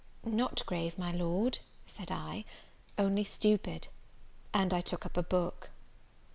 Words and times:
"Not 0.25 0.65
grave, 0.65 0.97
my 0.97 1.11
Lord," 1.11 1.59
said 1.85 2.09
I, 2.09 2.43
"only 2.97 3.23
stupid;" 3.23 3.87
and 4.51 4.73
I 4.73 4.81
took 4.81 5.05
up 5.05 5.15
a 5.15 5.21
book. 5.21 5.69